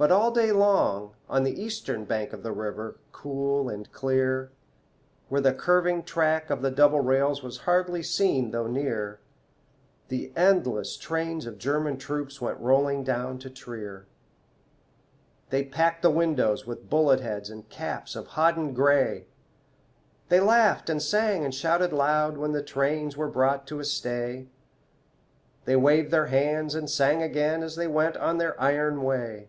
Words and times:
But 0.00 0.12
all 0.12 0.30
day 0.30 0.52
long 0.52 1.14
on 1.28 1.42
the 1.42 1.60
eastern 1.60 2.04
bank 2.04 2.32
Of 2.32 2.44
the 2.44 2.52
river 2.52 2.98
cool 3.10 3.68
and 3.68 3.90
clear, 3.90 4.52
Where 5.28 5.40
the 5.40 5.52
curving 5.52 6.04
track 6.04 6.50
of 6.50 6.62
the 6.62 6.70
double 6.70 7.00
rails 7.00 7.42
Was 7.42 7.58
hardly 7.66 8.04
seen 8.04 8.52
though 8.52 8.68
near, 8.68 9.18
The 10.06 10.30
endless 10.36 10.96
trains 10.96 11.46
of 11.46 11.58
German 11.58 11.96
troops 11.98 12.40
Went 12.40 12.60
rolling 12.60 13.02
down 13.02 13.40
to 13.40 13.50
Trier. 13.50 14.06
They 15.50 15.64
packed 15.64 16.02
the 16.02 16.12
windows 16.12 16.64
with 16.64 16.88
bullet 16.88 17.18
heads 17.18 17.50
And 17.50 17.68
caps 17.68 18.14
of 18.14 18.28
hodden 18.28 18.74
gray; 18.74 19.26
They 20.28 20.38
laughed 20.38 20.88
and 20.88 21.02
sang 21.02 21.44
and 21.44 21.52
shouted 21.52 21.92
loud 21.92 22.36
When 22.36 22.52
the 22.52 22.62
trains 22.62 23.16
were 23.16 23.26
brought 23.26 23.66
to 23.66 23.80
a 23.80 23.84
stay; 23.84 24.46
They 25.64 25.74
waved 25.74 26.12
their 26.12 26.26
hands 26.26 26.76
and 26.76 26.88
sang 26.88 27.20
again 27.20 27.64
As 27.64 27.74
they 27.74 27.88
went 27.88 28.16
on 28.16 28.38
their 28.38 28.54
iron 28.62 29.02
way. 29.02 29.48